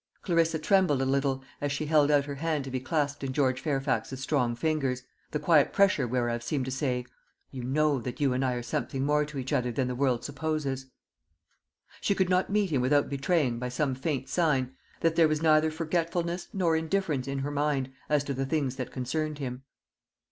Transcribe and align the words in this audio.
Clarissa 0.23 0.57
trembled 0.57 0.99
a 0.99 1.05
little 1.05 1.43
as 1.61 1.71
she 1.71 1.85
held 1.85 2.09
out 2.09 2.25
her 2.25 2.33
hand 2.33 2.63
to 2.63 2.71
be 2.71 2.79
clasped 2.79 3.23
in 3.23 3.33
George 3.33 3.61
Fairfax's 3.61 4.19
strong 4.19 4.55
fingers, 4.55 5.03
the 5.29 5.37
quiet 5.37 5.71
pressure 5.71 6.07
whereof 6.07 6.41
seemed 6.41 6.65
to 6.65 6.71
say, 6.71 7.05
"You 7.51 7.63
know 7.63 7.99
that 8.01 8.19
you 8.19 8.33
and 8.33 8.43
I 8.43 8.53
are 8.53 8.63
something 8.63 9.05
more 9.05 9.25
to 9.25 9.37
each 9.37 9.53
other 9.53 9.71
than 9.71 9.87
the 9.87 9.93
world 9.93 10.23
supposes." 10.25 10.87
She 11.99 12.15
could 12.15 12.29
not 12.31 12.49
meet 12.49 12.71
him 12.71 12.81
without 12.81 13.09
betraying, 13.11 13.59
by 13.59 13.69
some 13.69 13.93
faint 13.93 14.27
sign, 14.27 14.75
that 15.01 15.15
there 15.15 15.27
was 15.27 15.43
neither 15.43 15.69
forgetfulness 15.69 16.47
nor 16.51 16.75
indifference 16.75 17.27
in 17.27 17.37
her 17.37 17.51
mind 17.51 17.91
as 18.09 18.23
to 18.23 18.33
the 18.33 18.47
things 18.47 18.77
that 18.77 18.89
concerned 18.89 19.37
him. 19.37 19.61